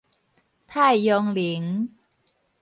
[0.65, 1.87] 太陽能